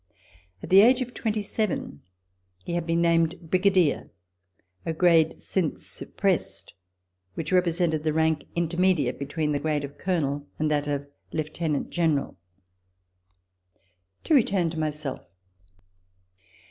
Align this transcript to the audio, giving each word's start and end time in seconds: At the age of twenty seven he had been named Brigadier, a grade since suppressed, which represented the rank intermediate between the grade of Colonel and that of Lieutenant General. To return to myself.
At 0.63 0.71
the 0.71 0.81
age 0.81 1.01
of 1.01 1.13
twenty 1.13 1.43
seven 1.43 2.01
he 2.65 2.73
had 2.73 2.87
been 2.87 3.01
named 3.03 3.51
Brigadier, 3.51 4.09
a 4.83 4.93
grade 4.93 5.39
since 5.39 5.85
suppressed, 5.85 6.73
which 7.35 7.51
represented 7.51 8.03
the 8.03 8.11
rank 8.11 8.47
intermediate 8.55 9.19
between 9.19 9.51
the 9.51 9.59
grade 9.59 9.83
of 9.83 9.99
Colonel 9.99 10.47
and 10.57 10.71
that 10.71 10.87
of 10.87 11.05
Lieutenant 11.31 11.91
General. 11.91 12.35
To 14.23 14.33
return 14.33 14.71
to 14.71 14.79
myself. 14.79 15.23